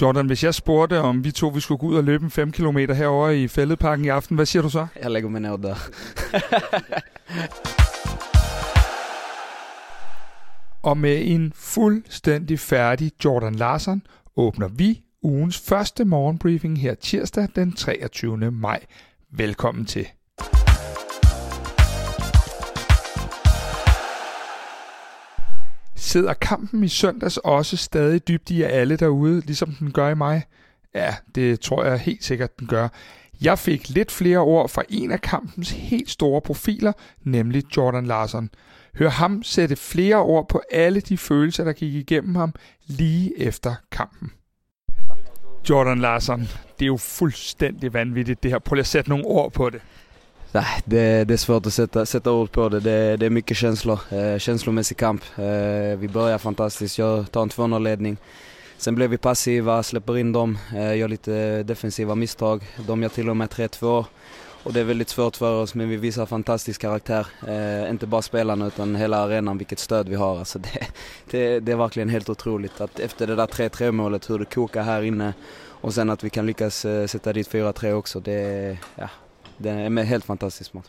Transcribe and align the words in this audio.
Jordan, 0.00 0.26
hvis 0.26 0.44
jeg 0.44 0.54
spurgte, 0.54 1.00
om 1.00 1.24
vi 1.24 1.30
to 1.30 1.48
vi 1.48 1.60
skulle 1.60 1.78
gå 1.78 1.86
ud 1.86 1.96
og 1.96 2.04
løbe 2.04 2.24
en 2.24 2.30
5 2.30 2.52
km 2.52 2.78
herover 2.78 3.28
i 3.28 3.48
Fælledparken 3.48 4.04
i 4.04 4.08
aften, 4.08 4.36
hvad 4.36 4.46
siger 4.46 4.62
du 4.62 4.70
så? 4.70 4.86
Jeg 5.02 5.10
lægger 5.10 5.30
mig 5.30 5.40
ned 5.40 5.58
der. 5.58 5.74
og 10.88 10.98
med 10.98 11.22
en 11.24 11.52
fuldstændig 11.54 12.60
færdig 12.60 13.12
Jordan 13.24 13.54
Larsen 13.54 14.02
åbner 14.36 14.68
vi 14.68 15.02
ugens 15.22 15.58
første 15.58 16.04
morgenbriefing 16.04 16.80
her 16.80 16.94
tirsdag 16.94 17.48
den 17.56 17.72
23. 17.72 18.50
maj. 18.50 18.80
Velkommen 19.30 19.86
til. 19.86 20.06
Sidder 26.04 26.34
kampen 26.34 26.84
i 26.84 26.88
søndags 26.88 27.36
også 27.36 27.76
stadig 27.76 28.28
dybt 28.28 28.50
i 28.50 28.62
alle 28.62 28.96
derude, 28.96 29.40
ligesom 29.40 29.72
den 29.72 29.92
gør 29.92 30.08
i 30.08 30.14
mig? 30.14 30.42
Ja, 30.94 31.14
det 31.34 31.60
tror 31.60 31.84
jeg 31.84 31.98
helt 31.98 32.24
sikkert, 32.24 32.58
den 32.58 32.66
gør. 32.66 32.88
Jeg 33.42 33.58
fik 33.58 33.88
lidt 33.88 34.10
flere 34.10 34.38
ord 34.38 34.68
fra 34.68 34.82
en 34.88 35.10
af 35.10 35.20
kampens 35.20 35.70
helt 35.70 36.10
store 36.10 36.40
profiler, 36.40 36.92
nemlig 37.22 37.76
Jordan 37.76 38.06
Larson. 38.06 38.50
Hør 38.98 39.08
ham 39.08 39.42
sætte 39.42 39.76
flere 39.76 40.16
ord 40.16 40.48
på 40.48 40.62
alle 40.72 41.00
de 41.00 41.18
følelser, 41.18 41.64
der 41.64 41.72
gik 41.72 41.94
igennem 41.94 42.34
ham 42.34 42.54
lige 42.86 43.40
efter 43.40 43.74
kampen. 43.92 44.32
Jordan 45.70 45.98
Larson, 45.98 46.40
det 46.78 46.82
er 46.82 46.86
jo 46.86 46.96
fuldstændig 46.96 47.92
vanvittigt 47.92 48.42
det 48.42 48.50
her. 48.50 48.58
Prøv 48.58 48.74
lige 48.74 48.80
at 48.80 48.86
sætte 48.86 49.10
nogle 49.10 49.24
ord 49.24 49.52
på 49.52 49.70
det. 49.70 49.80
Nej, 50.54 50.82
det, 50.84 51.24
det 51.24 51.34
är 51.34 51.38
svårt 51.38 51.66
att 51.66 51.74
sätta, 51.74 52.06
sätta 52.06 52.32
ord 52.32 52.52
på 52.52 52.68
det. 52.68 52.80
Det, 52.80 53.16
det 53.16 53.26
är 53.26 53.30
mycket 53.30 53.56
känslor. 53.56 53.98
Eh, 54.10 54.38
känslomässig 54.38 54.96
kamp. 54.96 55.22
Eh, 55.36 55.98
vi 55.98 56.08
börjar 56.12 56.38
fantastiskt. 56.38 56.98
Jag 56.98 57.30
tar 57.30 57.42
en 57.42 57.48
2-0-ledning. 57.48 58.16
Sen 58.76 58.94
blev 58.94 59.10
vi 59.10 59.18
passiva, 59.18 59.82
släpper 59.82 60.18
in 60.18 60.32
dem, 60.32 60.58
eh, 60.76 60.96
gör 60.96 61.08
lite 61.08 61.36
eh, 61.36 61.64
defensiva 61.64 62.14
misstag. 62.14 62.62
De 62.86 63.02
gör 63.02 63.08
till 63.08 63.30
och 63.30 63.36
med 63.36 63.48
3-2. 63.48 64.04
Och 64.62 64.72
det 64.72 64.80
är 64.80 64.84
väldigt 64.84 65.08
svårt 65.08 65.36
för 65.36 65.62
oss, 65.62 65.74
men 65.74 65.88
vi 65.88 65.96
visar 65.96 66.26
fantastisk 66.26 66.80
karaktär. 66.80 67.26
Eh, 67.48 67.90
inte 67.90 68.06
bara 68.06 68.22
spelarna 68.22 68.66
utan 68.66 68.96
hela 68.96 69.16
arenan, 69.16 69.58
vilket 69.58 69.78
stöd 69.78 70.08
vi 70.08 70.14
har. 70.14 70.38
Alltså 70.38 70.58
det, 70.58 70.86
det, 71.30 71.60
det 71.60 71.72
är 71.72 71.76
verkligen 71.76 72.08
helt 72.08 72.28
otroligt 72.28 72.80
att 72.80 73.00
efter 73.00 73.26
det 73.26 73.34
där 73.34 73.46
3-3 73.46 73.92
målet, 73.92 74.30
hur 74.30 74.38
det 74.38 74.44
kokar 74.44 74.82
här 74.82 75.02
inne 75.02 75.32
och 75.84 75.94
sen 75.94 76.10
att 76.10 76.24
vi 76.24 76.30
kan 76.30 76.46
lyckas 76.46 76.84
eh, 76.84 77.06
sätta 77.06 77.32
dit 77.32 77.50
4-3 77.50 77.92
också. 77.92 78.20
Det, 78.20 78.78
ja, 78.96 79.08
det 79.58 79.70
är 79.70 79.86
en 79.86 79.98
helt 79.98 80.24
fantastisk 80.24 80.74
match. 80.74 80.88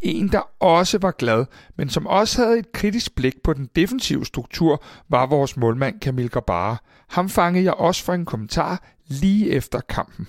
En, 0.00 0.28
der 0.28 0.62
også 0.62 0.98
var 0.98 1.10
glad, 1.10 1.46
men 1.76 1.88
som 1.88 2.06
også 2.06 2.44
havde 2.44 2.58
et 2.58 2.72
kritisk 2.72 3.14
blik 3.14 3.42
på 3.42 3.52
den 3.52 3.70
defensive 3.76 4.26
struktur, 4.26 4.82
var 5.08 5.26
vores 5.26 5.56
målmand 5.56 6.00
Kamil 6.00 6.30
Gabara. 6.30 6.76
Ham 7.08 7.28
fangede 7.28 7.64
jeg 7.64 7.74
også 7.74 8.04
for 8.04 8.12
en 8.12 8.24
kommentar 8.24 8.82
lige 9.06 9.50
efter 9.50 9.80
kampen. 9.80 10.28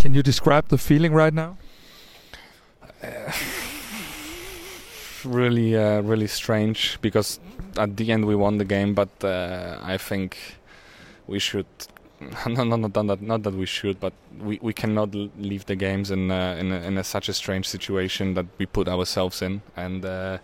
Can 0.00 0.14
you 0.14 0.22
describe 0.22 0.68
the 0.68 0.78
feeling 0.78 1.16
right 1.16 1.34
now? 1.34 1.56
Uh, 3.02 3.32
really, 5.24 5.74
uh, 5.74 6.10
really 6.10 6.26
strange 6.26 6.98
because 7.02 7.40
at 7.78 7.88
the 7.96 8.12
end 8.12 8.24
we 8.24 8.36
won 8.36 8.58
the 8.58 8.68
game, 8.68 8.94
but 8.94 9.08
uh, 9.24 9.94
I 9.94 9.98
think 9.98 10.36
we 11.28 11.40
should 11.40 11.66
no, 12.46 12.64
no, 12.64 12.76
not 12.76 12.92
that, 12.92 13.22
not 13.22 13.42
that 13.44 13.54
we 13.54 13.66
should, 13.66 13.98
but 13.98 14.12
we, 14.40 14.58
we 14.60 14.72
cannot 14.72 15.14
leave 15.14 15.64
the 15.66 15.76
games 15.76 16.10
in 16.10 16.30
uh, 16.30 16.56
in, 16.58 16.70
a, 16.70 16.80
in 16.82 16.98
a, 16.98 17.04
such 17.04 17.28
a 17.28 17.32
strange 17.32 17.66
situation 17.66 18.34
that 18.34 18.46
we 18.58 18.66
put 18.66 18.88
ourselves 18.88 19.40
in. 19.40 19.62
And 19.76 20.04
uh, 20.04 20.38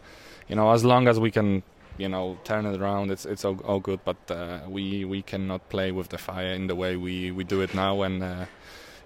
you 0.48 0.56
know, 0.56 0.70
as 0.72 0.84
long 0.84 1.06
as 1.06 1.20
we 1.20 1.30
can, 1.30 1.62
you 1.98 2.08
know, 2.08 2.38
turn 2.44 2.64
it 2.64 2.80
around, 2.80 3.10
it's 3.10 3.26
it's 3.26 3.44
all, 3.44 3.58
all 3.64 3.80
good. 3.80 4.00
But 4.04 4.16
uh, 4.30 4.60
we 4.68 5.04
we 5.04 5.20
cannot 5.22 5.68
play 5.68 5.92
with 5.92 6.08
the 6.08 6.18
fire 6.18 6.52
in 6.52 6.66
the 6.66 6.74
way 6.74 6.96
we, 6.96 7.30
we 7.30 7.44
do 7.44 7.60
it 7.60 7.74
now. 7.74 8.02
And 8.02 8.22
uh, 8.22 8.46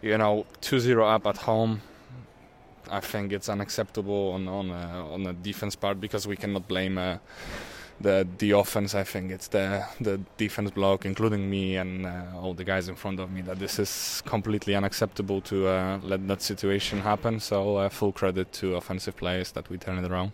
you 0.01 0.17
know, 0.17 0.47
2-0 0.63 1.15
up 1.15 1.27
at 1.27 1.39
home. 1.39 1.83
I 2.91 3.01
think 3.01 3.33
it's 3.33 3.49
unacceptable 3.49 4.33
on 4.33 4.49
on 4.49 4.71
uh, 4.71 5.05
on 5.11 5.25
the 5.25 5.33
defense 5.33 5.77
part 5.77 6.01
because 6.01 6.27
we 6.27 6.37
cannot 6.37 6.69
blame 6.69 6.99
uh, 6.99 7.19
the 8.03 8.27
the 8.39 8.51
offense. 8.53 8.95
I 8.95 9.05
think 9.05 9.31
it's 9.31 9.49
the 9.49 9.83
the 10.01 10.21
defense 10.37 10.71
block, 10.71 11.05
including 11.05 11.51
me 11.51 11.77
and 11.77 12.07
uh, 12.07 12.43
all 12.43 12.55
the 12.55 12.65
guys 12.65 12.89
in 12.89 12.97
front 12.97 13.21
of 13.21 13.31
me, 13.31 13.43
that 13.43 13.59
this 13.59 13.79
is 13.79 14.23
completely 14.27 14.77
unacceptable 14.77 15.41
to 15.41 15.57
uh, 15.57 15.99
let 16.03 16.21
that 16.29 16.43
situation 16.43 17.01
happen. 17.01 17.41
So 17.41 17.77
uh, 17.77 17.89
full 17.89 18.13
credit 18.13 18.53
to 18.53 18.77
offensive 18.77 19.17
players 19.17 19.53
that 19.53 19.71
we 19.71 19.77
turned 19.79 20.07
it 20.07 20.13
around. 20.13 20.31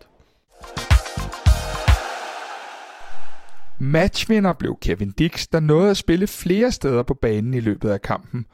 Matchvinder 3.78 4.53
blev 4.53 4.77
Kevin 4.81 5.10
Dix, 5.10 5.47
der 5.47 5.60
nåede 5.60 5.91
at 5.91 5.97
spille 5.97 6.27
flere 6.27 6.72
steder 6.72 7.03
på 7.03 7.15
banen 7.15 7.54
i 7.54 7.60
løbet 7.60 7.91
af 7.91 8.03
kampen. 8.03 8.47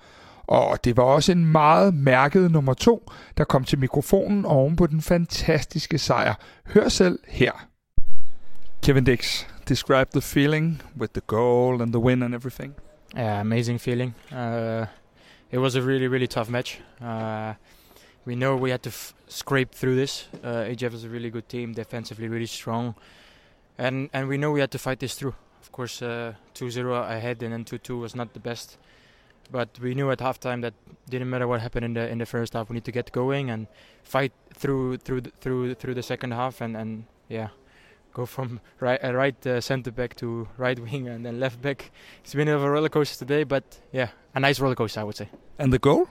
Og 0.47 0.85
det 0.85 0.97
var 0.97 1.03
også 1.03 1.33
en 1.33 1.53
meget 1.53 1.95
mærket 1.95 2.51
nummer 2.51 2.75
to, 2.75 3.11
der 3.39 3.45
kom 3.45 3.65
til 3.65 3.79
mikrofonen 3.79 4.45
oven 4.45 4.77
på 4.77 4.87
den 4.87 5.03
fantastiske 5.03 5.99
sejr. 5.99 6.35
Hør 6.67 6.89
selv 6.89 7.19
her. 7.29 7.72
Kevin 8.83 9.05
Dix, 9.05 9.45
describe 9.65 10.11
the 10.11 10.21
feeling 10.21 10.81
with 10.97 11.13
the 11.13 11.21
goal 11.21 11.81
and 11.81 11.95
the 11.95 12.01
win 12.01 12.21
and 12.21 12.35
everything. 12.35 12.75
Yeah, 13.15 13.41
amazing 13.41 13.79
feeling. 13.79 14.13
Uh, 14.33 14.87
it 15.53 15.59
was 15.59 15.77
a 15.77 15.83
really, 15.83 16.09
really 16.09 16.27
tough 16.27 16.49
match. 16.49 16.81
Uh, 17.01 17.55
we 18.25 18.35
know 18.35 18.57
we 18.57 18.71
had 18.71 18.83
to 18.83 18.91
scrape 19.29 19.73
through 19.73 19.95
this. 19.95 20.27
Uh, 20.43 20.65
AGF 20.65 20.95
is 20.95 21.05
a 21.05 21.09
really 21.09 21.31
good 21.31 21.49
team, 21.49 21.75
defensively 21.75 22.27
really 22.27 22.47
strong, 22.47 22.97
and 23.79 24.11
and 24.13 24.27
we 24.27 24.37
know 24.37 24.51
we 24.51 24.59
had 24.59 24.73
to 24.73 24.81
fight 24.81 24.99
this 24.99 25.15
through. 25.15 25.37
Of 25.61 25.71
course, 25.71 26.01
2-0 26.01 26.35
uh, 26.91 27.15
ahead 27.17 27.41
and 27.45 27.53
then 27.53 27.65
2-2 27.65 28.01
was 28.01 28.17
not 28.17 28.35
the 28.35 28.41
best, 28.41 28.79
but 29.53 29.79
we 29.81 29.95
knew 29.95 30.11
at 30.11 30.19
halftime 30.19 30.61
that 30.63 30.75
didn't 31.09 31.31
matter 31.31 31.47
what 31.47 31.61
happened 31.61 31.85
in 31.85 31.95
the 31.95 32.09
in 32.09 32.19
the 32.19 32.27
first 32.27 32.55
half. 32.55 32.69
We 32.69 32.75
need 32.75 32.85
to 32.87 32.93
get 32.93 33.13
going 33.13 33.49
and 33.49 33.69
fight 34.03 34.33
through 34.55 34.97
through 34.97 35.21
the, 35.21 35.31
through 35.41 35.75
through 35.75 35.95
the 35.95 36.03
second 36.03 36.33
half, 36.33 36.61
and 36.61 36.77
and 36.77 37.05
yeah 37.29 37.51
go 38.13 38.27
from 38.27 38.61
right 38.81 39.03
uh, 39.03 39.13
right 39.13 39.47
uh, 39.47 39.61
centre 39.61 39.91
back 39.91 40.15
to 40.17 40.49
right 40.59 40.79
wing 40.87 41.09
and 41.09 41.25
then 41.25 41.41
left 41.41 41.61
back. 41.63 41.91
It's 42.23 42.35
been 42.35 42.49
a 42.49 42.59
roller 42.59 42.89
coaster 42.89 43.19
today, 43.19 43.45
but 43.45 43.65
yeah, 43.93 44.09
a 44.35 44.41
nice 44.41 44.61
roller 44.61 44.75
coaster, 44.75 45.01
I 45.01 45.05
would 45.05 45.17
say. 45.17 45.29
And 45.59 45.73
the 45.73 45.79
goal? 45.79 46.09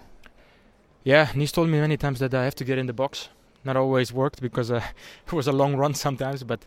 Yeah, 1.03 1.29
Nis 1.35 1.51
told 1.51 1.69
me 1.69 1.79
many 1.79 1.97
times 1.97 2.19
that 2.19 2.33
I 2.33 2.43
have 2.43 2.55
to 2.55 2.63
get 2.63 2.77
in 2.77 2.85
the 2.85 2.93
box. 2.93 3.29
Not 3.63 3.75
always 3.75 4.13
worked 4.13 4.41
because 4.41 4.71
uh, 4.71 4.81
it 5.27 5.33
was 5.33 5.47
a 5.47 5.51
long 5.51 5.75
run 5.75 5.93
sometimes, 5.93 6.43
but 6.43 6.65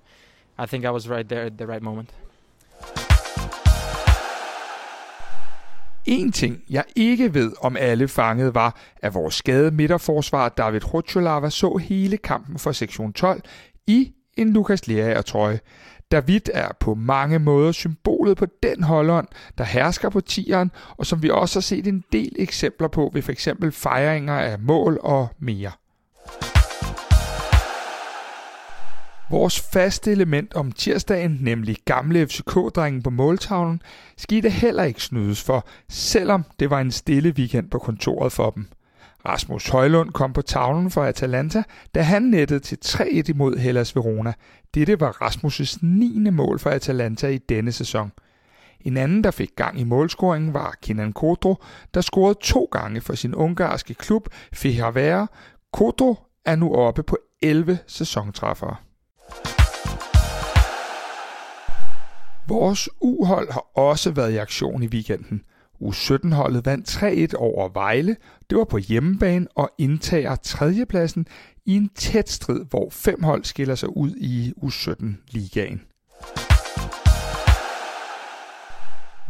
I 0.58 0.66
think 0.66 0.84
I 0.84 0.90
was 0.90 1.08
right 1.08 1.28
there 1.28 1.46
at 1.46 1.58
the 1.58 1.66
right 1.66 1.82
moment. 1.82 2.10
En 6.06 6.32
ting, 6.32 6.62
jeg 6.70 6.84
ikke 6.96 7.34
ved, 7.34 7.52
om 7.60 7.76
alle 7.76 8.08
fangede, 8.08 8.54
var, 8.54 8.76
at 9.02 9.14
vores 9.14 9.34
skade 9.34 9.70
midterforsvar 9.70 10.48
David 10.48 10.94
Rutscholava 10.94 11.50
så 11.50 11.76
hele 11.76 12.16
kampen 12.16 12.58
for 12.58 12.72
sektion 12.72 13.12
12 13.12 13.40
i 13.86 14.12
en 14.36 14.52
Lukas 14.52 14.86
Lerager 14.86 15.22
trøje. 15.22 15.60
David 16.10 16.40
er 16.54 16.68
på 16.80 16.94
mange 16.94 17.38
måder 17.38 17.72
symbolet 17.72 18.36
på 18.36 18.46
den 18.62 18.82
holdånd, 18.82 19.28
der 19.58 19.64
hersker 19.64 20.08
på 20.10 20.20
tieren, 20.20 20.70
og 20.90 21.06
som 21.06 21.22
vi 21.22 21.30
også 21.30 21.56
har 21.56 21.62
set 21.62 21.86
en 21.86 22.04
del 22.12 22.36
eksempler 22.38 22.88
på 22.88 23.10
ved 23.14 23.22
f.eks. 23.22 23.48
fejringer 23.72 24.34
af 24.34 24.58
mål 24.58 24.98
og 25.02 25.28
mere. 25.38 25.70
Vores 29.30 29.60
faste 29.60 30.12
element 30.12 30.54
om 30.54 30.72
tirsdagen, 30.72 31.38
nemlig 31.40 31.76
gamle 31.84 32.26
FCK-drengen 32.26 33.02
på 33.02 33.10
måltavlen, 33.10 33.82
skete 34.16 34.50
heller 34.50 34.82
ikke 34.82 35.02
snydes 35.02 35.42
for, 35.42 35.68
selvom 35.88 36.44
det 36.58 36.70
var 36.70 36.80
en 36.80 36.90
stille 36.90 37.30
weekend 37.30 37.70
på 37.70 37.78
kontoret 37.78 38.32
for 38.32 38.50
dem. 38.50 38.66
Rasmus 39.26 39.68
Højlund 39.68 40.10
kom 40.10 40.32
på 40.32 40.42
tavlen 40.42 40.90
for 40.90 41.04
Atalanta, 41.04 41.62
da 41.94 42.02
han 42.02 42.22
nettede 42.22 42.60
til 42.60 42.78
3-1 42.84 43.30
imod 43.30 43.56
Hellas 43.56 43.96
Verona. 43.96 44.32
Dette 44.74 45.00
var 45.00 45.12
Rasmus' 45.22 45.78
9. 45.82 46.30
mål 46.30 46.58
for 46.58 46.70
Atalanta 46.70 47.28
i 47.28 47.38
denne 47.38 47.72
sæson. 47.72 48.12
En 48.81 48.96
anden, 48.96 49.25
der 49.25 49.31
fik 49.31 49.50
gang 49.56 49.81
i 49.81 49.84
målscoringen, 49.84 50.54
var 50.54 50.75
Kenan 50.82 51.12
Kodro, 51.12 51.56
der 51.94 52.00
scorede 52.00 52.38
to 52.43 52.69
gange 52.72 53.00
for 53.00 53.14
sin 53.14 53.34
ungarske 53.34 53.94
klub 53.94 54.28
Fehervare. 54.52 55.28
Kodro 55.72 56.16
er 56.44 56.56
nu 56.56 56.75
oppe 56.75 57.02
på 57.02 57.19
11 57.43 57.78
sæsontræffere. 57.87 58.76
Vores 62.49 62.88
uhold 63.00 63.52
har 63.52 63.66
også 63.75 64.10
været 64.10 64.32
i 64.32 64.37
aktion 64.37 64.82
i 64.82 64.87
weekenden– 64.87 65.43
U17-holdet 65.82 66.67
vandt 66.67 66.88
3-1 67.32 67.37
over 67.37 67.69
Vejle. 67.69 68.17
Det 68.50 68.59
var 68.59 68.65
på 68.65 68.79
hjemmebane 68.79 69.47
og 69.55 69.71
indtager 69.79 70.37
tredjepladsen 70.37 71.26
i 71.67 71.76
en 71.76 71.91
tæt 71.94 72.31
strid, 72.31 72.65
hvor 72.71 72.91
fem 72.91 73.23
hold 73.23 73.44
skiller 73.44 73.75
sig 73.75 73.97
ud 73.97 74.11
i 74.17 74.53
U17-ligaen. 74.62 75.81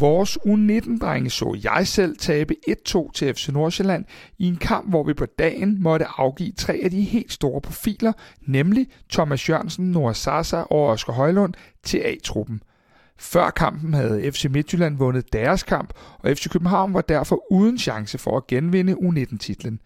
Vores 0.01 0.39
U19-drenge 0.47 1.31
så 1.31 1.59
jeg 1.65 1.87
selv 1.87 2.17
tabe 2.17 2.55
1-2 2.89 3.13
til 3.13 3.35
FC 3.35 3.49
Nordsjælland 3.49 4.05
i 4.39 4.49
en 4.49 4.57
kamp, 4.57 4.91
hvor 4.91 5.03
vi 5.03 5.15
på 5.15 5.27
dagen 5.27 5.83
måtte 5.83 6.07
afgive 6.19 6.53
tre 6.53 6.81
af 6.85 6.91
de 6.91 7.01
helt 7.01 7.33
store 7.33 7.61
profiler, 7.61 8.13
nemlig 8.41 8.87
Thomas 9.13 9.49
Jørgensen, 9.49 9.91
Noah 9.91 10.15
Sasa 10.15 10.57
og 10.57 10.87
Oscar 10.87 11.13
Højlund 11.13 11.55
til 11.83 11.99
A-truppen– 11.99 12.63
før 13.19 13.51
kampen 13.51 13.95
havde 13.95 14.33
FC 14.33 14.45
Midtjylland 14.51 14.97
vundet 14.99 15.33
deres 15.33 15.63
kamp, 15.63 15.93
og 16.19 16.37
FC 16.37 16.49
København 16.49 16.95
var 16.95 17.01
derfor 17.01 17.45
uden 17.51 17.79
chance 17.79 18.19
for 18.19 18.37
at 18.37 18.47
genvinde 18.47 18.93
U19-titlen. 18.93 19.81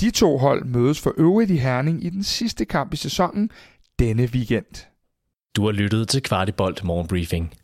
De 0.00 0.10
to 0.10 0.38
hold 0.38 0.64
mødes 0.64 1.00
for 1.00 1.14
øvrigt 1.16 1.50
i 1.50 1.56
Herning 1.56 2.04
i 2.04 2.10
den 2.10 2.22
sidste 2.22 2.64
kamp 2.64 2.94
i 2.94 2.96
sæsonen 2.96 3.50
denne 3.98 4.22
weekend. 4.22 4.86
Du 5.56 5.64
har 5.64 5.72
lyttet 5.72 6.08
til 6.08 6.22
Kvartibolt 6.22 6.84
Morgenbriefing. 6.84 7.54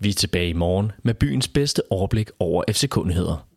Vi 0.00 0.08
er 0.08 0.12
tilbage 0.12 0.48
i 0.48 0.52
morgen 0.52 0.92
med 1.04 1.14
byens 1.14 1.48
bedste 1.48 1.82
overblik 1.90 2.30
over 2.38 2.64
FC-kundigheder. 2.70 3.53